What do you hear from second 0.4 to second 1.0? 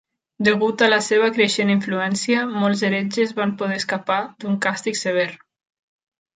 Degut a la